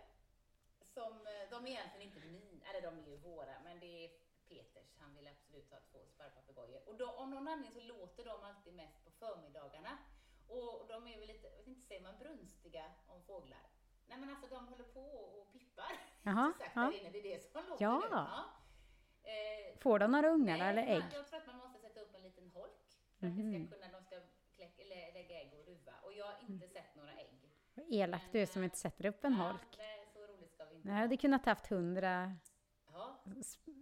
[0.93, 4.09] Som, eh, de är egentligen inte min, eller de är ju våra, men det är
[4.49, 4.89] Peters.
[4.99, 6.81] Han vill absolut ha två sparvpapegojor.
[6.89, 9.97] Och då, av någon anledning så låter de alltid mest på förmiddagarna.
[10.51, 13.65] Och de är väl lite, jag vet inte, säger man brunstiga om fåglar?
[14.07, 15.91] Nej men alltså de håller på och pippar.
[16.23, 16.81] Jaha, sagt, ja.
[16.81, 18.03] där inne, det är det som låter Ja.
[18.11, 18.43] Ja.
[19.23, 21.03] Eh, Får de några ungar Nej, eller ägg?
[21.13, 22.71] Jag tror att man måste sätta upp en liten holk
[23.19, 23.51] för att Mhm.
[23.61, 24.15] det ska kunna, de ska
[24.55, 24.77] kläck,
[25.13, 25.91] lägga ägg och ruva.
[26.03, 27.49] Och jag har inte sett några ägg.
[27.73, 29.77] Vad elak du är som inte sätter upp en Ja, holk.
[29.77, 31.01] nej, så roligt ska vi inte Jag ha.
[31.01, 32.35] hade kunnat haft hundra
[32.93, 33.23] Ja,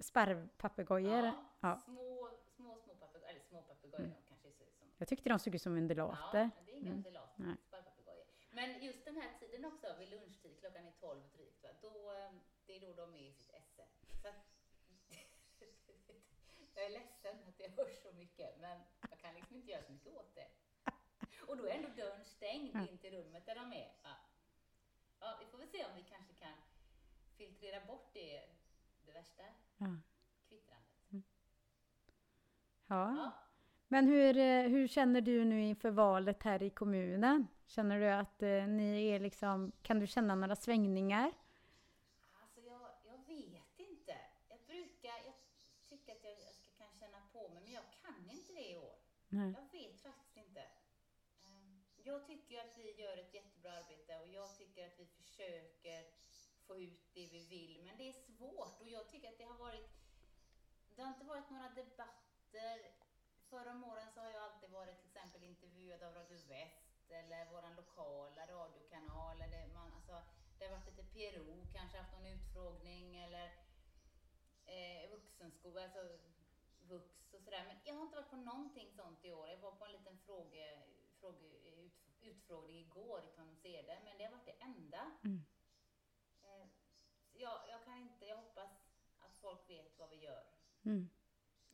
[0.01, 1.25] sparvpapegojor.
[1.25, 1.77] ja, Ja.
[1.77, 4.11] små, små, små papegojor, eller små papegojor, Mm.
[4.99, 6.39] Jag tyckte de såg ut som undulater.
[6.55, 6.97] Ja, det är inga Mm.
[6.97, 8.25] undulater, sparvpapegojor.
[8.51, 11.69] Men just den här tiden också, vid lunchtid, klockan är 12 drygt, va?
[11.81, 12.31] Då, eh,
[12.65, 13.85] det är då de är i sitt esse.
[14.21, 14.35] Så att,
[16.75, 19.91] jag är ledsen att jag hör så mycket, men jag kan liksom inte göra så
[19.91, 20.47] mycket åt det.
[21.47, 23.91] Och då är ändå dörren stängd in till rummet där de är.
[24.03, 24.15] Ja.
[25.19, 26.53] Ja, vi får väl se om vi kanske kan
[27.37, 28.49] filtrera bort det,
[29.05, 29.43] det värsta
[29.77, 29.95] Ja.
[30.47, 30.89] kvittrandet.
[31.09, 31.21] Ja.
[32.87, 33.31] Ja.
[33.91, 37.47] Men hur, eh, hur känner du nu inför valet här i kommunen?
[37.65, 41.31] Känner du att eh, ni är liksom, kan du känna några svängningar?
[42.41, 44.15] Alltså jag, jag vet inte.
[44.49, 45.33] Jag brukar, jag
[45.89, 47.49] tycker att jag, jag ska, kan känna på
[49.29, 49.53] Nej.
[49.57, 50.61] Jag vet faktiskt inte.
[51.45, 56.03] Ehm, Jag tycker att vi gör ett jättebra arbete och jag tycker att vi försöker
[56.67, 57.81] få ut det vi vill.
[57.85, 59.89] Men det är svårt och jag tycker att det har varit...
[60.95, 62.75] Det har inte varit några debatter.
[63.49, 67.51] Förra om åren så har jag alltid varit till exempel intervjuad av Radio Väst eller
[67.51, 69.41] vår lokala radiokanal.
[69.41, 70.21] Eller man, alltså,
[70.57, 73.47] det har varit lite PRO, kanske haft någon utfrågning eller
[74.65, 76.17] eh, vuxenskola, alltså
[76.79, 77.63] vux och sådär.
[77.67, 79.49] Men jag har inte varit på någonting sånt i år.
[79.49, 80.81] Jag var på en liten fråge,
[81.19, 81.47] fråge,
[81.83, 85.11] ut, utfrågning igår i Tanumsede, men det har varit det enda.
[85.23, 85.45] Mm.
[86.43, 86.67] Eh,
[87.33, 88.71] jag, jag kan inte, jag hoppas
[89.19, 90.43] att folk vet vad vi gör.
[90.85, 91.09] Mm.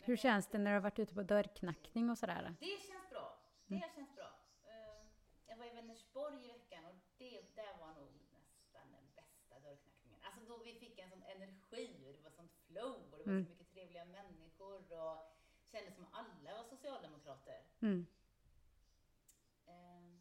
[0.05, 2.55] Hur känns det när du har varit ute på dörrknackning och sådär?
[2.59, 3.39] Det känns bra.
[3.67, 4.39] Det känns bra.
[4.63, 5.05] Eh,
[5.47, 10.19] Jag var i Vänersborg i veckan och det där var nog nästan den bästa dörrknackningen.
[10.23, 13.31] Alltså då vi fick en sån energi och det var sånt flow och det var
[13.33, 13.45] Mm.
[13.45, 15.17] så mycket trevliga människor och
[15.71, 17.63] kändes som alla var socialdemokrater.
[17.81, 18.07] Mm.
[19.65, 20.15] Eh,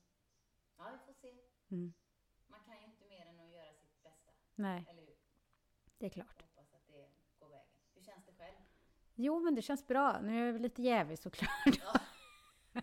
[0.76, 1.34] Ja, vi får se.
[1.70, 1.92] Mm.
[2.46, 5.16] Man kan ju inte mer än att göra sitt bästa, Nej, eller hur?
[5.98, 6.44] det är klart.
[6.56, 7.66] Jag hoppas att det går vägen.
[7.94, 8.56] Hur känns det själv?
[9.14, 10.20] Jo, men det känns bra.
[10.22, 11.80] Nu är jag lite jävig såklart.
[11.82, 12.00] Ja.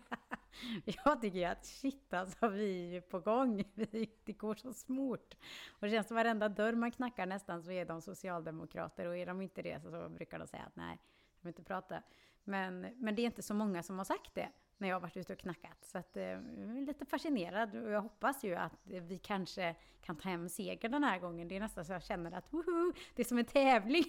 [1.04, 3.64] Jag tycker ju att shit alltså, vi är på gång.
[4.24, 5.34] Det går så smort.
[5.70, 9.26] Och det känns som varenda dörr man knackar nästan så är de socialdemokrater och är
[9.26, 10.98] de inte det så, så brukar de säga att nej,
[11.36, 12.02] jag vill inte prata.
[12.44, 15.16] Men, men det är inte så många som har sagt det när jag har varit
[15.16, 15.84] ute och knackat.
[15.84, 20.16] Så att, eh, jag är lite fascinerad och jag hoppas ju att vi kanske kan
[20.16, 21.48] ta hem seger den här gången.
[21.48, 24.04] Det är nästan så jag känner att woho, det är som en tävling.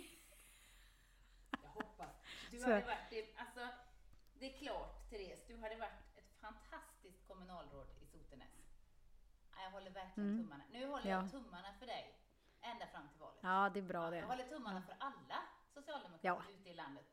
[2.69, 2.79] Jag.
[2.83, 3.59] Du hade varit, det, alltså,
[4.39, 8.47] det är klart Therese, du hade varit ett fantastiskt kommunalråd i Sotenäs.
[9.55, 10.63] Ja, Jag håller verkligen tummarna.
[10.71, 11.21] Nu håller Ja.
[11.21, 12.19] jag tummarna för dig
[12.61, 13.39] ända fram till valet.
[13.41, 14.21] Ja, det är bra Jag det.
[14.27, 15.39] håller tummarna för alla
[15.73, 16.41] socialdemokrater Ja.
[16.59, 17.05] ute i landet.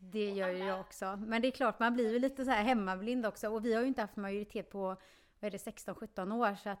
[0.00, 1.16] Det Och gör ju jag också.
[1.16, 3.48] Men det är klart, man blir ju lite så här hemmablind också.
[3.48, 4.96] Och vi har ju inte haft majoritet på, vad
[5.40, 6.54] är det, 16-17 år.
[6.54, 6.78] Så att,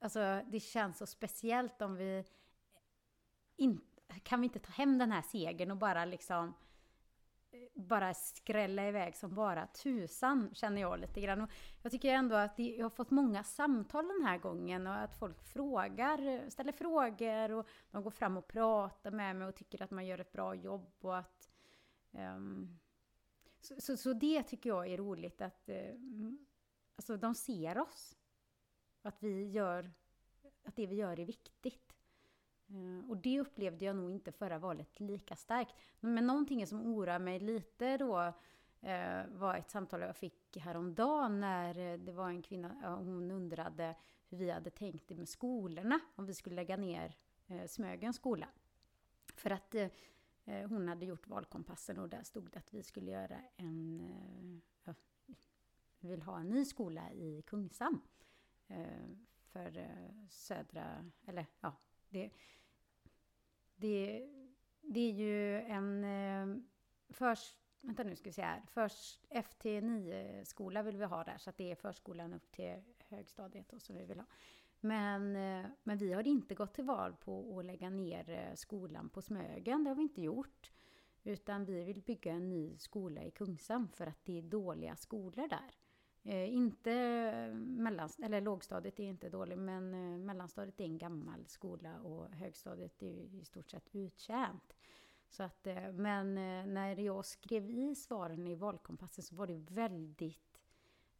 [0.00, 2.24] alltså, det känns så speciellt om vi...
[3.56, 3.80] In,
[4.22, 6.54] kan vi inte ta hem den här segern och bara liksom...
[7.74, 11.40] Bara skrälla iväg som bara tusan, känner jag lite grann.
[11.40, 11.50] Och
[11.82, 15.42] jag tycker ändå att jag har fått många samtal den här gången och att folk
[15.42, 20.06] frågar, ställer frågor och de går fram och pratar med mig och tycker att man
[20.06, 21.50] gör ett bra jobb och att
[22.12, 22.78] Um,
[23.60, 25.94] så, så, så det tycker jag är roligt att eh,
[26.96, 28.16] alltså de ser oss.
[29.02, 29.90] Att vi gör,
[30.64, 31.89] att det vi gör är viktigt.
[33.20, 35.74] Och det upplevde jag nog inte förra valet lika starkt.
[36.00, 38.32] Men någonting som oroar mig lite då
[38.80, 43.94] eh, var ett samtal jag fick häromdagen när eh, det var en kvinna, hon undrade
[44.28, 48.48] hur vi hade tänkt det med skolorna, om vi skulle lägga ner eh, Smögens skola.
[49.34, 49.88] För att eh,
[50.44, 54.00] eh, Hon hade gjort valkompassen och där stod det att vi skulle göra en...
[54.00, 54.94] eh, Ja,
[55.98, 58.00] vi vill ha en ny skola i Kungshamn.
[58.66, 59.08] eh,
[59.52, 61.10] För eh, södra...
[61.26, 61.72] Eller ja,
[62.08, 62.30] det...
[63.80, 64.28] Det,
[64.80, 66.04] det är ju en...
[66.04, 66.62] eh,
[67.12, 68.62] Först, vänta nu ska vi se här.
[68.66, 71.38] Först FT9-skola vill vi ha där.
[71.38, 74.26] Så att det är förskolan upp till högstadiet och som vi vill ha.
[74.80, 79.08] Men, eh, men vi har inte gått till val på att lägga ner eh, skolan
[79.08, 79.84] på Smögen.
[79.84, 80.72] Det har vi inte gjort.
[81.22, 85.48] Utan vi vill bygga en ny skola i Kungshamn för att det är dåliga skolor
[85.48, 85.74] där.
[86.22, 91.46] Eh, inte eh, mellanst- eller lågstadiet är inte dåligt, men eh, mellanstadiet är en gammal
[91.46, 94.74] skola och högstadiet är ju i stort sett uttjänt.
[95.28, 99.56] Så att, eh, men eh, när jag skrev i svaren i valkompassen så var det
[99.56, 100.60] väldigt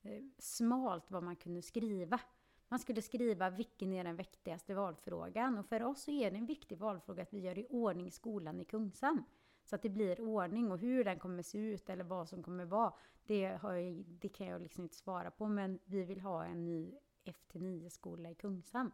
[0.02, 2.20] eh, smalt vad man kunde skriva.
[2.68, 6.46] Man skulle skriva vilken är den viktigaste valfrågan och för oss så är det en
[6.46, 9.24] viktig valfråga att vi gör i ordning skolan i Kungshamn.
[9.70, 12.64] Så att det blir ordning och hur den kommer se ut eller vad som kommer
[12.64, 12.92] vara,
[13.26, 15.48] det, har jag, det kan jag liksom inte svara på.
[15.48, 18.92] Men vi vill ha en ny FT9-skola i Kungshamn.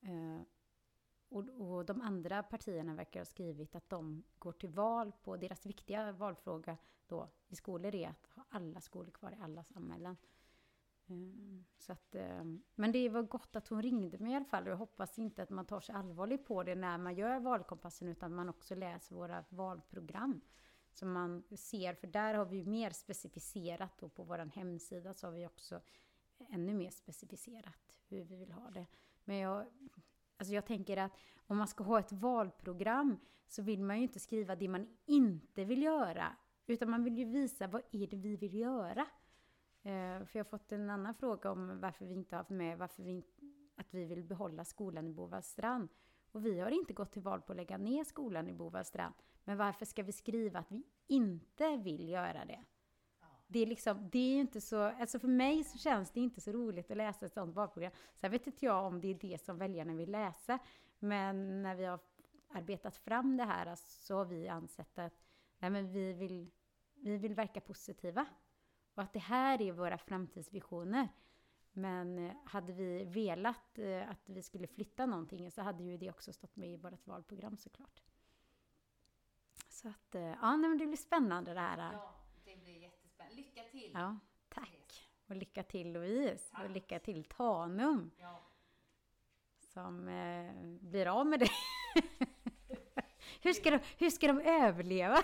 [0.00, 0.42] Eh,
[1.28, 5.66] och, och de andra partierna verkar ha skrivit att de går till val på, deras
[5.66, 10.16] viktiga valfråga då i skolor är att ha alla skolor kvar i alla samhällen.
[11.06, 14.66] Ehm, så att, ehm, men det var gott att hon ringde mig i alla fall
[14.66, 18.34] jag hoppas inte att man tar sig allvarligt på det när man gör valkompassen utan
[18.34, 20.40] man också läser våra valprogram.
[20.92, 25.32] Som man ser, för där har vi mer specificerat och på vår hemsida så har
[25.32, 25.80] vi också
[26.38, 28.86] ännu mer specificerat hur vi vill ha det.
[29.24, 29.66] Men jag,
[30.36, 31.12] alltså jag tänker att
[31.46, 35.64] om man ska ha ett valprogram så vill man ju inte skriva det man inte
[35.64, 36.36] vill göra
[36.66, 39.06] utan man vill ju visa vad är det vi vill göra.
[39.84, 42.78] Eh, för jag har fått en annan fråga om varför vi inte har haft med
[42.78, 43.22] varför vi, in-
[43.76, 45.88] att vi vill behålla skolan i Bovallstrand.
[46.32, 49.14] Och vi har inte gått till val på att lägga ner skolan i Bovallstrand.
[49.44, 52.64] Men varför ska vi skriva att vi inte vill göra det?
[53.46, 56.40] Det är liksom, det är ju inte så, alltså för mig så känns det inte
[56.40, 57.92] så roligt att läsa ett sånt valprogram.
[58.14, 60.58] Sen vet inte jag om det är det som väljarna vill läsa,
[60.98, 61.98] men när vi har
[62.48, 65.24] arbetat fram det här så har vi ansett att
[65.58, 66.50] nej men vi vill,
[66.94, 68.26] vi vill verka positiva.
[68.94, 71.08] Och att det här är våra framtidsvisioner.
[71.72, 76.10] Men eh, hade vi velat eh, att vi skulle flytta någonting så hade ju det
[76.10, 78.02] också stått med i vårt valprogram såklart.
[79.68, 81.92] Så att, eh, ja, men det blir spännande det här.
[81.92, 82.14] Ja,
[82.44, 83.36] det blir jättespännande.
[83.36, 83.90] Lycka till!
[83.94, 84.18] Ja,
[84.48, 85.10] tack!
[85.26, 86.50] Och lycka till Louise!
[86.50, 86.64] Tack.
[86.64, 88.10] Och lycka till Tanum!
[88.18, 88.42] Ja.
[89.58, 91.50] Som eh, blir av med det.
[93.42, 95.22] hur, ska de, hur ska de överleva?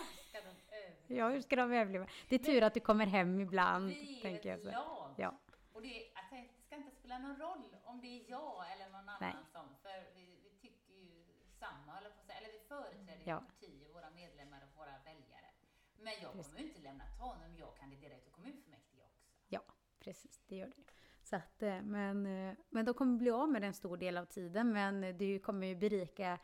[1.11, 2.07] Ja, hur ska de överleva?
[2.29, 4.59] Det är tur att du kommer hem ibland, Vi är tänker jag.
[4.59, 4.71] ett Så.
[4.71, 5.15] lag.
[5.19, 5.39] Ja.
[5.73, 9.09] Och det, alltså, det ska inte spela någon roll om det är jag eller någon
[9.09, 9.35] annan Nej.
[9.53, 11.25] som, för vi, vi tycker ju
[11.59, 13.41] samma, eller, på eller vi företräder Ja.
[13.41, 15.51] partier, våra medlemmar och våra väljare.
[15.99, 16.47] Men jag Precis.
[16.47, 19.25] kommer ju inte lämna Tanum, jag kandiderar till kommunfullmäktige också.
[19.49, 19.61] Ja,
[19.99, 20.83] precis, det gör det.
[21.23, 24.25] Så att, eh, men, eh, men de kommer bli av med en stor del av
[24.25, 26.39] tiden, men det kommer ju berika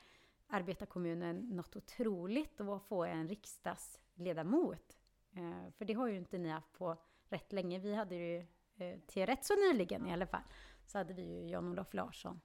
[0.49, 3.29] arbetarkommunen något otroligt att få en
[4.17, 4.99] riksdagsledamot.
[5.33, 6.97] Eh, För det har ju inte ni haft på
[7.29, 7.79] rätt länge.
[7.79, 8.47] Vi hade ju
[8.77, 10.43] eh, till rätt så nyligen i alla fall,
[10.87, 12.41] så hade vi ju Jan-Olof Larsson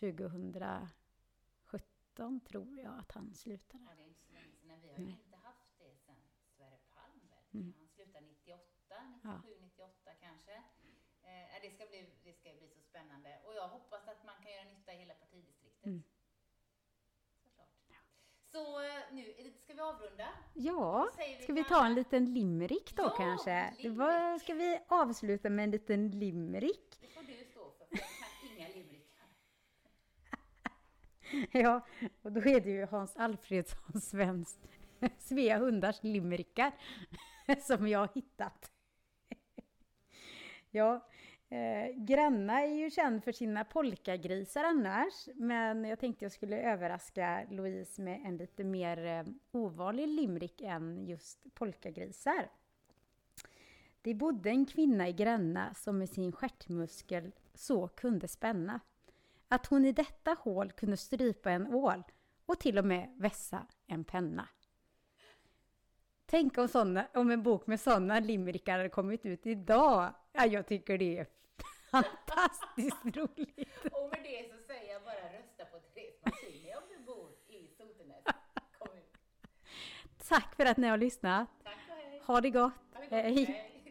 [0.00, 3.84] 2017 tror jag att han slutade.
[3.88, 6.16] Ja, det är inte så länge sedan, vi har ju inte haft det sedan
[6.56, 7.20] Sverre Palm?
[7.54, 7.74] Mm.
[7.78, 8.62] Han slutade 98,
[9.22, 9.40] Ja.
[9.44, 10.52] 97, 98 kanske.
[11.22, 13.40] Eh, det, ska bli, det ska bli så spännande.
[13.46, 15.86] Och jag hoppas att man kan göra nytta i hela partidistriktet.
[15.86, 16.02] Mm.
[17.44, 17.68] Såklart.
[18.52, 20.28] Så eh, nu ska vi avrunda.
[20.54, 23.74] Ja, vi ska vi ta en liten limerick då Ja, kanske?
[23.88, 24.42] var, limerick.
[24.42, 26.98] ska vi avsluta med en liten limerick?
[27.00, 28.08] Det får du stå för, för jag
[28.46, 29.26] kan inga limerickar.
[31.62, 31.86] Ja,
[32.22, 34.68] och då är det ju Hans Alfredsson Svenskt
[35.18, 36.72] Svea Hundars limerickar
[37.60, 38.70] som jag har hittat.
[40.70, 41.06] Ja,
[41.52, 47.46] eh, Gränna är ju känd för sina polkagrisar annars, men jag tänkte jag skulle överraska
[47.50, 52.50] Louise med en lite mer eh, ovanlig limerick än just polkagrisar.
[54.02, 58.80] Det bodde en kvinna i Gränna som med sin stjärtmuskel så kunde spänna
[59.48, 62.02] att hon i detta hål kunde strypa en ål
[62.46, 64.48] och till och med vässa en penna.
[66.26, 70.14] Tänk om, såna, om en bok med sådana limerickar hade kommit ut idag.
[70.32, 71.26] Ja, jag tycker det är
[71.92, 73.68] fantastiskt roligt.
[73.92, 77.68] Och med det så säger jag bara rösta på Therese Martini om du bor i
[77.78, 78.24] Sotenäs
[78.78, 79.02] kommun.
[80.28, 81.48] Tack för att ni har lyssnat.
[81.64, 82.22] Tack och hej!
[82.26, 82.72] Ha det gott.
[82.94, 83.10] Ha det gott.
[83.10, 83.44] Hej.
[83.44, 83.81] Hej.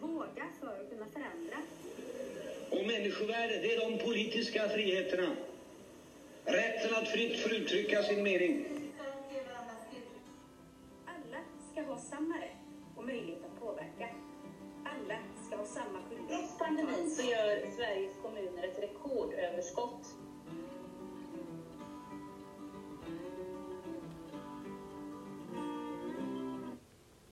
[0.00, 1.56] Våga för att kunna förändra.
[2.70, 5.36] Och människovärde, det är de politiska friheterna.
[6.44, 8.64] Rätten att fritt få uttrycka sin mening.
[11.06, 11.40] Alla
[11.72, 14.08] ska ha samma rätt och möjlighet att påverka.
[14.84, 16.28] Alla ska ha samma skyldighet.
[16.28, 18.78] Trots pandemin så gör Sveriges kommuner ett